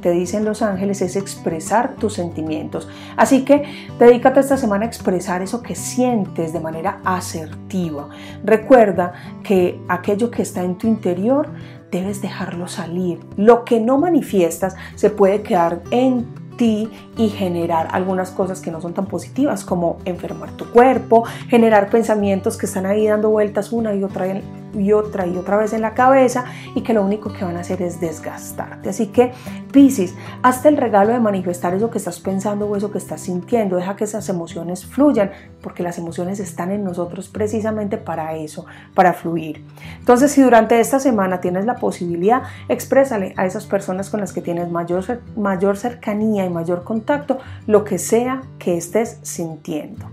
te 0.03 0.11
dicen 0.11 0.43
los 0.43 0.61
ángeles 0.61 1.01
es 1.01 1.15
expresar 1.15 1.95
tus 1.95 2.13
sentimientos. 2.13 2.89
Así 3.15 3.45
que 3.45 3.63
dedícate 3.97 4.41
esta 4.41 4.57
semana 4.57 4.83
a 4.83 4.87
expresar 4.87 5.41
eso 5.41 5.63
que 5.63 5.75
sientes 5.75 6.51
de 6.51 6.59
manera 6.59 6.99
asertiva. 7.05 8.09
Recuerda 8.43 9.13
que 9.43 9.79
aquello 9.87 10.29
que 10.29 10.41
está 10.41 10.61
en 10.61 10.77
tu 10.77 10.87
interior 10.87 11.47
debes 11.89 12.21
dejarlo 12.21 12.67
salir. 12.67 13.21
Lo 13.37 13.63
que 13.63 13.79
no 13.79 13.97
manifiestas 13.97 14.75
se 14.95 15.09
puede 15.09 15.41
quedar 15.41 15.81
en 15.89 16.27
ti 16.57 16.89
y 17.17 17.29
generar 17.29 17.87
algunas 17.91 18.29
cosas 18.29 18.59
que 18.59 18.71
no 18.71 18.81
son 18.81 18.93
tan 18.93 19.05
positivas 19.05 19.63
como 19.63 19.99
enfermar 20.03 20.51
tu 20.51 20.69
cuerpo, 20.69 21.23
generar 21.47 21.89
pensamientos 21.89 22.57
que 22.57 22.65
están 22.65 22.85
ahí 22.85 23.07
dando 23.07 23.29
vueltas 23.29 23.71
una 23.71 23.95
y 23.95 24.03
otra 24.03 24.25
y 24.73 24.93
otra 24.93 25.27
y 25.27 25.37
otra 25.37 25.57
vez 25.57 25.73
en 25.73 25.81
la 25.81 25.93
cabeza 25.93 26.45
y 26.75 26.81
que 26.81 26.93
lo 26.93 27.03
único 27.03 27.31
que 27.31 27.45
van 27.45 27.57
a 27.57 27.61
hacer 27.61 27.81
es 27.81 27.99
desgastarte. 27.99 28.89
Así 28.89 29.07
que, 29.07 29.31
Piscis, 29.71 30.15
hazte 30.41 30.69
el 30.69 30.77
regalo 30.77 31.13
de 31.13 31.19
manifestar 31.19 31.73
eso 31.73 31.89
que 31.89 31.97
estás 31.97 32.19
pensando 32.19 32.67
o 32.67 32.75
eso 32.75 32.91
que 32.91 32.97
estás 32.97 33.21
sintiendo. 33.21 33.75
Deja 33.75 33.95
que 33.95 34.03
esas 34.03 34.27
emociones 34.29 34.85
fluyan, 34.85 35.31
porque 35.61 35.83
las 35.83 35.97
emociones 35.97 36.39
están 36.39 36.71
en 36.71 36.83
nosotros 36.83 37.29
precisamente 37.29 37.97
para 37.97 38.35
eso, 38.35 38.65
para 38.93 39.13
fluir. 39.13 39.63
Entonces, 39.99 40.31
si 40.31 40.41
durante 40.41 40.79
esta 40.79 40.99
semana 40.99 41.41
tienes 41.41 41.65
la 41.65 41.75
posibilidad, 41.75 42.43
exprésale 42.69 43.33
a 43.37 43.45
esas 43.45 43.65
personas 43.65 44.09
con 44.09 44.19
las 44.19 44.33
que 44.33 44.41
tienes 44.41 44.69
mayor, 44.69 45.21
mayor 45.35 45.77
cercanía 45.77 46.45
y 46.45 46.49
mayor 46.49 46.83
contacto 46.83 47.37
lo 47.67 47.83
que 47.83 47.97
sea 47.97 48.41
que 48.59 48.77
estés 48.77 49.19
sintiendo 49.21 50.12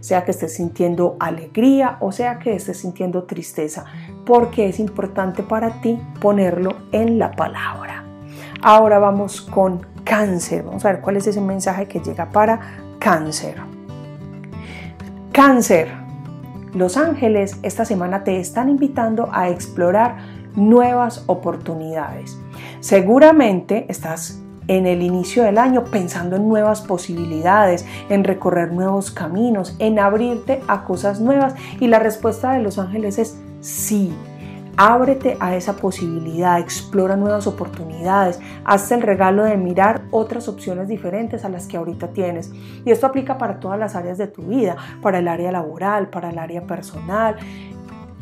sea 0.00 0.24
que 0.24 0.30
estés 0.30 0.54
sintiendo 0.54 1.16
alegría 1.20 1.96
o 2.00 2.12
sea 2.12 2.38
que 2.38 2.54
estés 2.54 2.78
sintiendo 2.78 3.24
tristeza, 3.24 3.84
porque 4.24 4.68
es 4.68 4.80
importante 4.80 5.42
para 5.42 5.80
ti 5.80 6.00
ponerlo 6.20 6.76
en 6.92 7.18
la 7.18 7.32
palabra. 7.32 8.04
Ahora 8.62 8.98
vamos 8.98 9.40
con 9.40 9.86
cáncer. 10.04 10.64
Vamos 10.64 10.84
a 10.84 10.92
ver 10.92 11.00
cuál 11.00 11.16
es 11.16 11.26
ese 11.26 11.40
mensaje 11.40 11.86
que 11.86 12.00
llega 12.00 12.30
para 12.30 12.60
cáncer. 12.98 13.56
Cáncer. 15.32 15.88
Los 16.74 16.96
ángeles 16.96 17.56
esta 17.62 17.84
semana 17.84 18.22
te 18.22 18.38
están 18.38 18.68
invitando 18.68 19.28
a 19.32 19.48
explorar 19.48 20.18
nuevas 20.54 21.24
oportunidades. 21.26 22.38
Seguramente 22.80 23.86
estás 23.88 24.39
en 24.70 24.86
el 24.86 25.02
inicio 25.02 25.42
del 25.42 25.58
año 25.58 25.82
pensando 25.82 26.36
en 26.36 26.48
nuevas 26.48 26.80
posibilidades, 26.80 27.84
en 28.08 28.22
recorrer 28.22 28.72
nuevos 28.72 29.10
caminos, 29.10 29.74
en 29.80 29.98
abrirte 29.98 30.62
a 30.68 30.84
cosas 30.84 31.20
nuevas. 31.20 31.56
Y 31.80 31.88
la 31.88 31.98
respuesta 31.98 32.52
de 32.52 32.62
los 32.62 32.78
ángeles 32.78 33.18
es 33.18 33.36
sí. 33.60 34.14
Ábrete 34.76 35.36
a 35.40 35.56
esa 35.56 35.74
posibilidad, 35.74 36.60
explora 36.60 37.16
nuevas 37.16 37.48
oportunidades, 37.48 38.38
hazte 38.64 38.94
el 38.94 39.02
regalo 39.02 39.42
de 39.42 39.56
mirar 39.56 40.02
otras 40.12 40.46
opciones 40.46 40.86
diferentes 40.86 41.44
a 41.44 41.48
las 41.48 41.66
que 41.66 41.76
ahorita 41.76 42.12
tienes. 42.12 42.52
Y 42.84 42.92
esto 42.92 43.08
aplica 43.08 43.38
para 43.38 43.58
todas 43.58 43.78
las 43.78 43.96
áreas 43.96 44.18
de 44.18 44.28
tu 44.28 44.42
vida, 44.42 44.76
para 45.02 45.18
el 45.18 45.26
área 45.26 45.50
laboral, 45.50 46.10
para 46.10 46.30
el 46.30 46.38
área 46.38 46.62
personal. 46.62 47.34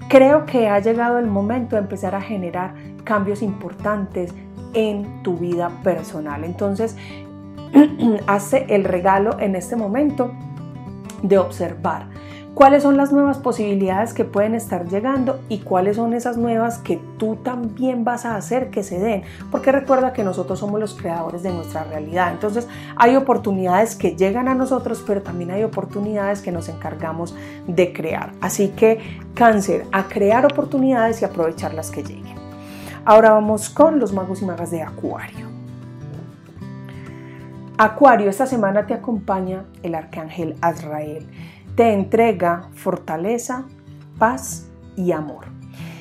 Creo 0.09 0.47
que 0.47 0.71
ha 0.71 0.79
llegado 0.79 1.19
el 1.19 1.27
momento 1.27 1.77
de 1.77 1.83
empezar 1.83 2.15
a 2.15 2.23
generar 2.23 2.73
cambios 3.05 3.43
importantes, 3.43 4.35
en 4.75 5.23
tu 5.23 5.37
vida 5.37 5.71
personal. 5.83 6.45
Entonces, 6.45 6.97
hace 8.27 8.67
el 8.69 8.85
regalo 8.85 9.39
en 9.39 9.57
este 9.57 9.77
momento 9.77 10.33
de 11.23 11.39
observar 11.39 12.07
cuáles 12.59 12.83
son 12.83 12.97
las 12.97 13.13
nuevas 13.13 13.39
posibilidades 13.39 14.13
que 14.13 14.25
pueden 14.25 14.57
estar 14.57 14.89
llegando 14.89 15.39
y 15.49 15.59
cuáles 15.59 15.95
son 15.95 16.13
esas 16.13 16.37
nuevas 16.37 16.79
que 16.79 17.01
tú 17.17 17.37
también 17.37 18.03
vas 18.03 18.25
a 18.25 18.35
hacer 18.35 18.71
que 18.71 18.83
se 18.83 18.99
den, 18.99 19.23
porque 19.53 19.71
recuerda 19.71 20.13
que 20.13 20.25
nosotros 20.25 20.59
somos 20.59 20.81
los 20.81 20.95
creadores 20.95 21.45
de 21.45 21.53
nuestra 21.53 21.85
realidad. 21.85 22.33
Entonces 22.33 22.67
hay 22.97 23.15
oportunidades 23.15 23.95
que 23.95 24.17
llegan 24.17 24.49
a 24.49 24.57
nosotros, 24.57 25.05
pero 25.07 25.23
también 25.23 25.53
hay 25.53 25.63
oportunidades 25.63 26.43
que 26.43 26.51
nos 26.51 26.69
encargamos 26.69 27.37
de 27.69 27.93
crear. 27.93 28.33
Así 28.41 28.71
que 28.71 29.21
cáncer, 29.35 29.87
a 29.93 30.09
crear 30.09 30.45
oportunidades 30.45 31.23
y 31.23 31.27
aprovechar 31.27 31.75
las 31.75 31.93
que 31.93 32.03
lleguen. 32.03 32.38
Ahora 33.09 33.31
vamos 33.31 33.71
con 33.71 33.99
los 34.01 34.13
magos 34.13 34.43
y 34.43 34.45
magas 34.45 34.71
de 34.71 34.83
Acuario. 34.83 35.47
Acuario, 37.79 38.29
esta 38.29 38.45
semana 38.45 38.87
te 38.87 38.93
acompaña 38.93 39.65
el 39.83 39.95
arcángel 39.95 40.57
Azrael. 40.61 41.27
Te 41.75 41.95
entrega 41.95 42.69
fortaleza, 42.75 43.65
paz 44.19 44.69
y 44.95 45.13
amor. 45.13 45.47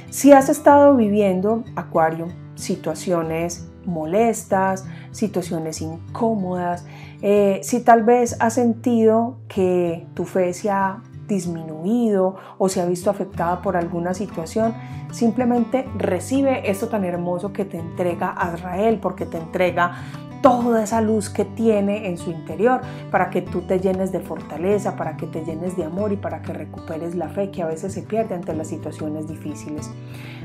Si 0.09 0.33
has 0.33 0.49
estado 0.49 0.97
viviendo, 0.97 1.63
Acuario, 1.77 2.27
situaciones 2.55 3.69
molestas, 3.85 4.85
situaciones 5.11 5.79
incómodas, 5.79 6.85
eh, 7.21 7.61
si 7.63 7.79
tal 7.79 8.03
vez 8.03 8.35
has 8.41 8.55
sentido 8.55 9.37
que 9.47 10.05
tu 10.13 10.25
fe 10.25 10.53
se 10.53 10.71
ha 10.71 11.01
disminuido 11.27 12.35
o 12.57 12.69
se 12.69 12.81
ha 12.81 12.85
visto 12.85 13.09
afectada 13.09 13.61
por 13.61 13.75
alguna 13.77 14.13
situación, 14.13 14.73
simplemente 15.11 15.87
recibe 15.97 16.69
esto 16.69 16.87
tan 16.87 17.03
hermoso 17.03 17.53
que 17.53 17.65
te 17.65 17.77
entrega 17.77 18.29
Azrael, 18.29 18.99
porque 18.99 19.25
te 19.25 19.37
entrega 19.37 19.97
toda 20.41 20.83
esa 20.83 21.01
luz 21.01 21.29
que 21.29 21.45
tiene 21.45 22.07
en 22.07 22.17
su 22.17 22.31
interior 22.31 22.81
para 23.11 23.29
que 23.29 23.41
tú 23.41 23.61
te 23.61 23.79
llenes 23.79 24.11
de 24.11 24.19
fortaleza, 24.19 24.95
para 24.95 25.17
que 25.17 25.27
te 25.27 25.43
llenes 25.43 25.75
de 25.77 25.85
amor 25.85 26.11
y 26.11 26.17
para 26.17 26.41
que 26.41 26.53
recuperes 26.53 27.15
la 27.15 27.29
fe 27.29 27.51
que 27.51 27.61
a 27.61 27.67
veces 27.67 27.93
se 27.93 28.01
pierde 28.01 28.35
ante 28.35 28.53
las 28.53 28.67
situaciones 28.67 29.27
difíciles. 29.27 29.89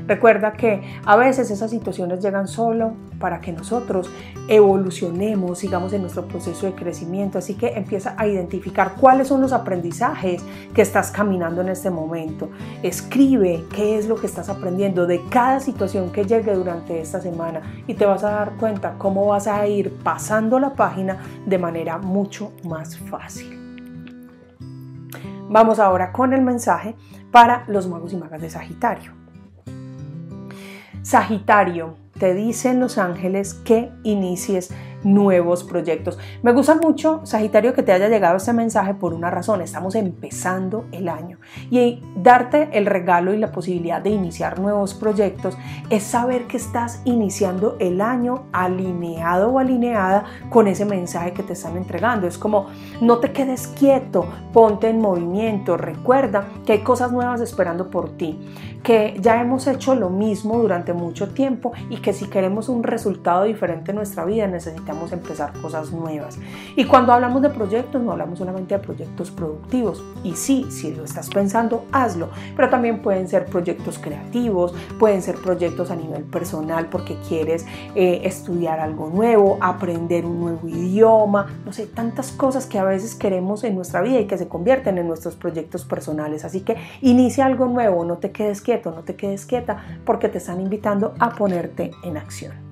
Recuerda 0.07 0.53
que 0.53 0.81
a 1.05 1.15
veces 1.15 1.49
esas 1.49 1.71
situaciones 1.71 2.21
llegan 2.21 2.47
solo 2.47 2.93
para 3.19 3.39
que 3.39 3.53
nosotros 3.53 4.11
evolucionemos, 4.49 5.59
sigamos 5.59 5.93
en 5.93 6.01
nuestro 6.01 6.27
proceso 6.27 6.65
de 6.65 6.73
crecimiento. 6.73 7.37
Así 7.37 7.53
que 7.53 7.67
empieza 7.67 8.13
a 8.17 8.27
identificar 8.27 8.95
cuáles 8.99 9.29
son 9.29 9.39
los 9.39 9.53
aprendizajes 9.53 10.43
que 10.73 10.81
estás 10.81 11.09
caminando 11.11 11.61
en 11.61 11.69
este 11.69 11.89
momento. 11.89 12.49
Escribe 12.81 13.63
qué 13.73 13.97
es 13.97 14.07
lo 14.07 14.15
que 14.15 14.27
estás 14.27 14.49
aprendiendo 14.49 15.07
de 15.07 15.21
cada 15.29 15.61
situación 15.61 16.11
que 16.11 16.25
llegue 16.25 16.53
durante 16.53 16.99
esta 16.99 17.21
semana 17.21 17.61
y 17.87 17.93
te 17.93 18.05
vas 18.05 18.25
a 18.25 18.31
dar 18.31 18.51
cuenta 18.57 18.95
cómo 18.97 19.27
vas 19.27 19.47
a 19.47 19.65
ir 19.67 19.82
pasando 19.89 20.59
la 20.59 20.73
página 20.73 21.17
de 21.45 21.57
manera 21.57 21.97
mucho 21.97 22.53
más 22.63 22.97
fácil. 22.97 23.59
Vamos 25.49 25.79
ahora 25.79 26.11
con 26.11 26.33
el 26.33 26.41
mensaje 26.41 26.95
para 27.31 27.63
los 27.67 27.87
magos 27.87 28.13
y 28.13 28.17
magas 28.17 28.41
de 28.41 28.49
Sagitario. 28.49 29.11
Sagitario, 31.03 31.95
te 32.17 32.33
dicen 32.33 32.79
los 32.79 32.97
ángeles 32.97 33.53
que 33.53 33.91
inicies 34.03 34.71
nuevos 35.03 35.63
proyectos. 35.63 36.17
Me 36.41 36.53
gusta 36.53 36.75
mucho, 36.75 37.21
Sagitario, 37.23 37.73
que 37.73 37.83
te 37.83 37.91
haya 37.91 38.09
llegado 38.09 38.37
este 38.37 38.53
mensaje 38.53 38.93
por 38.93 39.13
una 39.13 39.29
razón. 39.29 39.61
Estamos 39.61 39.95
empezando 39.95 40.85
el 40.91 41.09
año 41.09 41.39
y 41.69 42.01
darte 42.15 42.69
el 42.73 42.85
regalo 42.85 43.33
y 43.33 43.37
la 43.37 43.51
posibilidad 43.51 44.01
de 44.01 44.09
iniciar 44.09 44.59
nuevos 44.59 44.93
proyectos 44.93 45.57
es 45.89 46.03
saber 46.03 46.47
que 46.47 46.57
estás 46.57 47.01
iniciando 47.05 47.77
el 47.79 48.01
año 48.01 48.45
alineado 48.51 49.51
o 49.51 49.59
alineada 49.59 50.25
con 50.49 50.67
ese 50.67 50.85
mensaje 50.85 51.33
que 51.33 51.43
te 51.43 51.53
están 51.53 51.77
entregando. 51.77 52.27
Es 52.27 52.37
como, 52.37 52.67
no 53.01 53.17
te 53.17 53.31
quedes 53.31 53.67
quieto, 53.67 54.25
ponte 54.51 54.89
en 54.89 55.01
movimiento, 55.01 55.77
recuerda 55.77 56.47
que 56.65 56.73
hay 56.73 56.79
cosas 56.79 57.11
nuevas 57.11 57.41
esperando 57.41 57.89
por 57.89 58.11
ti, 58.17 58.39
que 58.83 59.15
ya 59.19 59.41
hemos 59.41 59.67
hecho 59.67 59.95
lo 59.95 60.09
mismo 60.09 60.57
durante 60.57 60.93
mucho 60.93 61.29
tiempo 61.33 61.73
y 61.89 61.97
que 61.97 62.13
si 62.13 62.27
queremos 62.29 62.69
un 62.69 62.83
resultado 62.83 63.43
diferente 63.43 63.91
en 63.91 63.97
nuestra 63.97 64.25
vida 64.25 64.47
necesitamos 64.47 64.92
necesitamos 64.93 65.11
empezar 65.11 65.53
cosas 65.61 65.91
nuevas. 65.91 66.37
Y 66.75 66.85
cuando 66.85 67.13
hablamos 67.13 67.41
de 67.41 67.49
proyectos, 67.49 68.01
no 68.01 68.11
hablamos 68.11 68.39
solamente 68.39 68.75
de 68.75 68.79
proyectos 68.79 69.31
productivos. 69.31 70.03
Y 70.23 70.35
sí, 70.35 70.67
si 70.69 70.93
lo 70.93 71.03
estás 71.03 71.29
pensando, 71.29 71.85
hazlo. 71.91 72.29
Pero 72.55 72.69
también 72.69 73.01
pueden 73.01 73.27
ser 73.27 73.45
proyectos 73.45 73.99
creativos, 73.99 74.73
pueden 74.99 75.21
ser 75.21 75.35
proyectos 75.35 75.91
a 75.91 75.95
nivel 75.95 76.23
personal 76.23 76.87
porque 76.87 77.17
quieres 77.27 77.65
eh, 77.95 78.21
estudiar 78.23 78.79
algo 78.79 79.09
nuevo, 79.09 79.57
aprender 79.61 80.25
un 80.25 80.39
nuevo 80.39 80.67
idioma, 80.67 81.47
no 81.65 81.73
sé, 81.73 81.85
tantas 81.85 82.31
cosas 82.31 82.65
que 82.65 82.79
a 82.79 82.83
veces 82.83 83.15
queremos 83.15 83.63
en 83.63 83.75
nuestra 83.75 84.01
vida 84.01 84.19
y 84.19 84.27
que 84.27 84.37
se 84.37 84.47
convierten 84.47 84.97
en 84.97 85.07
nuestros 85.07 85.35
proyectos 85.35 85.85
personales. 85.85 86.45
Así 86.45 86.61
que 86.61 86.77
inicia 87.01 87.45
algo 87.45 87.67
nuevo, 87.67 88.05
no 88.05 88.17
te 88.17 88.31
quedes 88.31 88.61
quieto, 88.61 88.91
no 88.91 89.03
te 89.03 89.15
quedes 89.15 89.45
quieta 89.45 89.83
porque 90.05 90.29
te 90.29 90.37
están 90.37 90.61
invitando 90.61 91.13
a 91.19 91.31
ponerte 91.31 91.91
en 92.03 92.17
acción. 92.17 92.62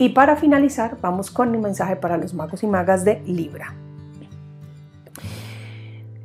Y 0.00 0.08
para 0.08 0.34
finalizar, 0.34 0.96
vamos 1.02 1.30
con 1.30 1.54
un 1.54 1.60
mensaje 1.60 1.94
para 1.94 2.16
los 2.16 2.32
magos 2.32 2.62
y 2.62 2.66
magas 2.66 3.04
de 3.04 3.20
Libra. 3.26 3.74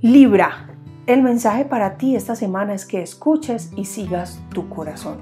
Libra, 0.02 0.70
el 1.08 1.22
mensaje 1.22 1.66
para 1.66 1.98
ti 1.98 2.16
esta 2.16 2.38
semana 2.38 2.74
es 2.74 2.86
que 2.86 3.02
escuches 3.02 3.74
y 3.76 3.84
sigas 3.84 4.40
tu 4.54 4.70
corazón. 4.70 5.18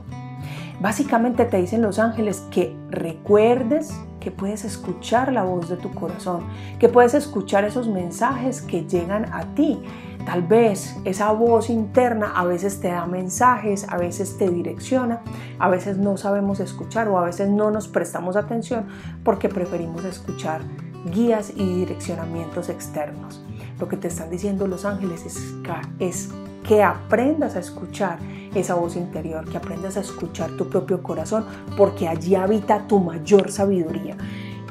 Básicamente 0.79 1.45
te 1.45 1.57
dicen 1.57 1.81
los 1.81 1.97
ángeles 1.97 2.41
que 2.51 2.75
recuerdes 2.91 3.91
que 4.19 4.29
puedes 4.29 4.65
escuchar 4.65 5.33
la 5.33 5.41
voz 5.41 5.67
de 5.67 5.77
tu 5.77 5.91
corazón, 5.91 6.43
que 6.77 6.89
puedes 6.89 7.15
escuchar 7.15 7.65
esos 7.65 7.87
mensajes 7.87 8.61
que 8.61 8.85
llegan 8.85 9.33
a 9.33 9.55
ti. 9.55 9.81
Tal 10.25 10.41
vez 10.41 10.95
esa 11.03 11.31
voz 11.31 11.69
interna 11.69 12.31
a 12.35 12.45
veces 12.45 12.79
te 12.79 12.87
da 12.87 13.05
mensajes, 13.05 13.85
a 13.89 13.97
veces 13.97 14.37
te 14.37 14.49
direcciona, 14.49 15.21
a 15.59 15.69
veces 15.69 15.97
no 15.97 16.17
sabemos 16.17 16.59
escuchar 16.59 17.09
o 17.09 17.19
a 17.19 17.25
veces 17.25 17.49
no 17.49 17.71
nos 17.71 17.87
prestamos 17.87 18.35
atención 18.35 18.87
porque 19.23 19.49
preferimos 19.49 20.05
escuchar 20.05 20.61
guías 21.13 21.51
y 21.55 21.79
direccionamientos 21.79 22.69
externos. 22.69 23.43
Lo 23.79 23.89
que 23.89 23.97
te 23.97 24.07
están 24.07 24.29
diciendo 24.29 24.67
los 24.67 24.85
ángeles 24.85 25.25
es 25.99 26.29
que, 26.67 26.81
aprendas 26.81 27.55
a 27.57 27.59
escuchar 27.59 28.19
esa 28.55 28.75
voz 28.75 28.95
interior, 28.95 29.43
que 29.49 29.57
aprendas 29.57 29.97
a 29.97 29.99
escuchar 29.99 30.51
tu 30.51 30.69
propio 30.69 31.03
corazón, 31.03 31.45
porque 31.75 32.07
allí 32.07 32.35
habita 32.35 32.87
tu 32.87 32.99
mayor 32.99 33.51
sabiduría. 33.51 34.15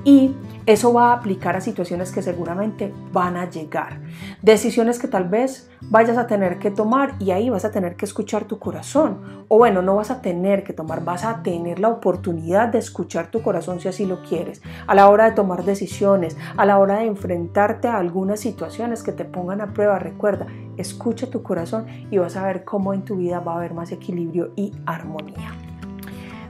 Y 0.05 0.35
eso 0.67 0.93
va 0.93 1.11
a 1.11 1.15
aplicar 1.15 1.57
a 1.57 1.61
situaciones 1.61 2.13
que 2.13 2.23
seguramente 2.23 2.93
van 3.13 3.37
a 3.37 3.49
llegar. 3.49 4.01
Decisiones 4.43 4.99
que 4.99 5.09
tal 5.09 5.29
vez 5.29 5.71
vayas 5.81 6.17
a 6.17 6.27
tener 6.27 6.59
que 6.59 6.71
tomar 6.71 7.15
y 7.19 7.31
ahí 7.31 7.51
vas 7.51 7.65
a 7.65 7.71
tener 7.71 7.97
que 7.97 8.05
escuchar 8.05 8.45
tu 8.45 8.59
corazón. 8.59 9.45
O 9.49 9.59
bueno, 9.59 9.83
no 9.83 9.97
vas 9.97 10.11
a 10.11 10.21
tener 10.21 10.65
que 10.65 10.73
tomar, 10.73 11.05
vas 11.05 11.25
a 11.25 11.43
tener 11.43 11.79
la 11.79 11.89
oportunidad 11.89 12.69
de 12.69 12.79
escuchar 12.79 13.29
tu 13.29 13.43
corazón 13.43 13.81
si 13.81 13.89
así 13.89 14.07
lo 14.07 14.23
quieres. 14.23 14.63
A 14.87 14.95
la 14.95 15.09
hora 15.09 15.25
de 15.25 15.33
tomar 15.33 15.65
decisiones, 15.65 16.37
a 16.57 16.65
la 16.65 16.79
hora 16.79 16.99
de 16.99 17.07
enfrentarte 17.07 17.89
a 17.89 17.99
algunas 17.99 18.41
situaciones 18.41 19.03
que 19.03 19.13
te 19.13 19.25
pongan 19.25 19.61
a 19.61 19.73
prueba, 19.73 19.99
recuerda, 19.99 20.47
escucha 20.77 21.29
tu 21.29 21.43
corazón 21.43 21.87
y 22.11 22.19
vas 22.19 22.37
a 22.37 22.47
ver 22.47 22.65
cómo 22.65 22.95
en 22.95 23.03
tu 23.03 23.17
vida 23.17 23.41
va 23.41 23.55
a 23.55 23.57
haber 23.57 23.75
más 23.75 23.93
equilibrio 23.93 24.53
y 24.57 24.73
armonía. 24.87 25.53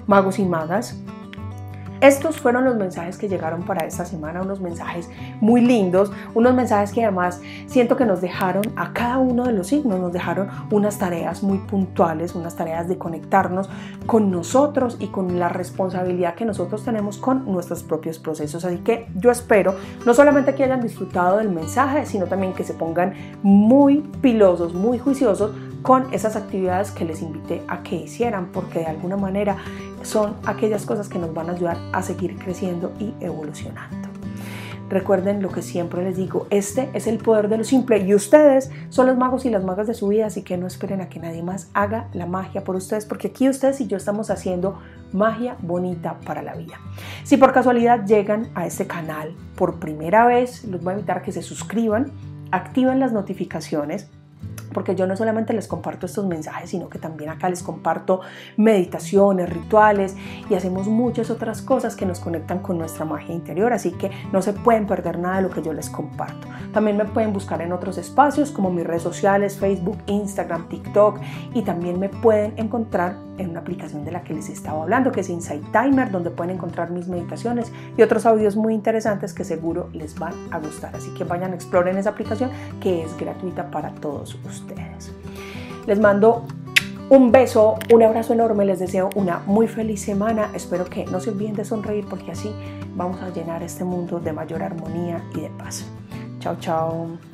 Magos 0.07 0.39
y 0.39 0.45
magas, 0.45 1.01
estos 2.03 2.41
fueron 2.41 2.65
los 2.65 2.75
mensajes 2.77 3.17
que 3.17 3.29
llegaron 3.29 3.63
para 3.63 3.87
esta 3.87 4.05
semana, 4.05 4.43
unos 4.43 4.61
mensajes 4.61 5.09
muy 5.41 5.61
lindos, 5.61 6.11
unos 6.35 6.53
mensajes 6.53 6.93
que 6.93 7.05
además 7.05 7.41
siento 7.67 7.97
que 7.97 8.05
nos 8.05 8.21
dejaron 8.21 8.65
a 8.75 8.93
cada 8.93 9.19
uno 9.19 9.45
de 9.45 9.53
los 9.53 9.69
signos, 9.69 10.01
nos 10.01 10.13
dejaron 10.13 10.49
unas 10.73 10.99
tareas 10.99 11.45
muy 11.45 11.59
puntuales, 11.59 12.35
unas 12.35 12.57
tareas 12.57 12.89
de 12.89 12.99
conectarnos 12.99 13.71
con 14.07 14.33
nosotros 14.33 14.97
y 14.99 15.07
con 15.07 15.39
la 15.39 15.49
responsabilidad 15.49 16.35
que 16.35 16.45
nosotros 16.45 16.85
tenemos 16.85 17.19
con 17.19 17.51
nuestros 17.51 17.85
propios 17.85 18.19
procesos. 18.19 18.65
Así 18.65 18.79
que 18.79 19.07
yo 19.15 19.31
espero 19.31 19.77
no 20.05 20.13
solamente 20.13 20.57
que 20.57 20.65
hayan 20.65 20.83
disfrutado 20.83 21.39
del 21.39 21.51
mensaje, 21.51 22.05
sino 22.05 22.27
también 22.27 22.53
que 22.53 22.65
se 22.65 22.75
pongan 22.75 23.15
muy 23.43 23.99
pilosos, 24.21 24.75
muy 24.75 24.99
juiciosos 24.99 25.53
con 25.83 26.13
esas 26.15 26.37
actividades 26.37 26.91
que 26.91 27.05
les 27.05 27.23
invité 27.23 27.63
a 27.69 27.83
que 27.83 27.97
hicieran, 27.97 28.47
porque 28.53 28.81
de 28.81 28.87
alguna 28.87 29.17
manera 29.17 29.57
son 30.03 30.37
aquellas 30.47 30.87
cosas 30.87 31.09
que 31.09 31.19
nos 31.19 31.35
van 31.35 31.51
a 31.51 31.53
ayudar 31.53 31.79
a 31.93 32.03
seguir 32.03 32.37
creciendo 32.37 32.93
y 32.99 33.15
evolucionando. 33.21 34.09
Recuerden 34.89 35.41
lo 35.41 35.49
que 35.49 35.63
siempre 35.63 36.05
les 36.05 36.19
digo, 36.19 36.47
este 36.51 36.91
es 36.93 37.07
el 37.07 37.17
poder 37.17 37.49
de 37.49 37.57
lo 37.57 37.65
simple 37.65 37.97
y 37.99 38.15
ustedes 38.15 38.71
son 38.91 39.07
los 39.07 39.17
magos 39.17 39.47
y 39.47 39.51
las 39.51 39.65
magas 39.65 39.87
de 39.87 39.95
su 39.95 40.09
vida, 40.09 40.27
así 40.27 40.43
que 40.43 40.59
no 40.59 40.67
esperen 40.67 41.01
a 41.01 41.09
que 41.09 41.19
nadie 41.19 41.43
más 41.43 41.71
haga 41.73 42.09
la 42.13 42.27
magia 42.27 42.63
por 42.63 42.77
ustedes, 42.77 43.07
porque 43.07 43.29
aquí 43.29 43.49
ustedes 43.49 43.81
y 43.81 43.87
yo 43.87 43.97
estamos 43.97 44.29
haciendo 44.29 44.79
magia 45.15 45.57
bonita 45.63 46.19
para 46.27 46.43
la 46.43 46.55
vida. 46.55 46.79
Si 47.25 47.39
por 47.39 47.55
casualidad 47.55 48.05
llegan 48.05 48.51
a 48.55 48.67
este 48.67 48.87
canal 48.87 49.35
por 49.57 49.79
primera 49.79 50.27
vez, 50.27 50.63
los 50.65 50.83
voy 50.83 50.91
a 50.91 50.97
invitar 50.97 51.19
a 51.19 51.23
que 51.23 51.33
se 51.33 51.41
suscriban, 51.41 52.13
activen 52.51 53.01
las 53.01 53.13
notificaciones 53.13 54.11
porque 54.73 54.95
yo 54.95 55.07
no 55.07 55.17
solamente 55.17 55.53
les 55.53 55.69
comparto 55.69 56.07
estos 56.07 56.27
mensajes, 56.27 56.71
sino 56.71 56.89
que 56.89 56.99
también 56.99 57.31
acá 57.31 57.49
les 57.49 57.63
comparto 57.63 58.21
meditaciones, 58.57 59.49
rituales 59.49 60.17
y 60.49 60.55
hacemos 60.55 60.89
muchas 60.89 61.31
otras 61.31 61.63
cosas 61.63 61.97
que 61.97 62.07
nos 62.07 62.21
conectan 62.21 62.61
con 62.61 62.79
nuestra 62.79 63.05
magia 63.05 63.35
interior, 63.35 63.73
así 63.73 63.93
que 63.93 64.11
no 64.33 64.43
se 64.43 64.53
pueden 64.53 64.87
perder 64.87 65.19
nada 65.19 65.37
de 65.37 65.43
lo 65.43 65.51
que 65.51 65.63
yo 65.63 65.73
les 65.73 65.91
comparto. 65.91 66.47
También 66.73 66.97
me 66.97 67.05
pueden 67.05 67.33
buscar 67.33 67.61
en 67.63 67.73
otros 67.73 67.99
espacios 67.99 68.51
como 68.51 68.71
mis 68.71 68.87
redes 68.87 69.03
sociales, 69.03 69.57
Facebook, 69.59 69.99
Instagram, 70.07 70.69
TikTok 70.69 71.21
y 71.55 71.63
también 71.63 71.99
me 71.99 72.09
pueden 72.09 72.55
encontrar 72.57 73.17
en 73.43 73.51
una 73.51 73.61
aplicación 73.61 74.05
de 74.05 74.13
la 74.13 74.23
que 74.23 74.35
les 74.35 74.49
estaba 74.49 74.83
hablando, 74.83 75.13
que 75.13 75.21
es 75.21 75.29
Insight 75.29 75.65
Timer, 75.73 76.11
donde 76.11 76.31
pueden 76.31 76.57
encontrar 76.57 76.91
mis 76.91 77.09
meditaciones 77.09 77.73
y 77.97 78.03
otros 78.03 78.27
audios 78.27 78.57
muy 78.57 78.75
interesantes 78.75 79.35
que 79.35 79.45
seguro 79.45 79.89
les 79.93 80.19
van 80.19 80.35
a 80.51 80.59
gustar. 80.59 80.95
Así 80.97 81.13
que 81.15 81.25
vayan, 81.25 81.55
exploren 81.55 81.99
esa 81.99 82.11
aplicación 82.11 82.51
que 82.81 83.03
es 83.03 83.17
gratuita 83.17 83.71
para 83.71 83.95
todos 83.95 84.39
ustedes. 84.45 85.13
Les 85.87 85.99
mando 85.99 86.45
un 87.11 87.31
beso, 87.31 87.79
un 87.93 88.03
abrazo 88.03 88.33
enorme, 88.33 88.65
les 88.65 88.79
deseo 88.79 89.11
una 89.17 89.41
muy 89.47 89.69
feliz 89.69 90.01
semana. 90.03 90.51
Espero 90.55 90.87
que 90.87 91.05
no 91.07 91.21
se 91.21 91.31
olviden 91.31 91.55
de 91.55 91.65
sonreír 91.65 92.07
porque 92.09 92.31
así 92.31 92.51
vamos 92.95 93.21
a 93.21 93.31
llenar 93.31 93.63
este 93.63 93.85
mundo 93.85 94.19
de 94.21 94.33
mayor 94.33 94.63
armonía 94.63 95.23
y 95.35 95.43
de 95.43 95.51
paz. 95.51 95.85
Chao, 96.39 96.57
chao. 96.59 97.32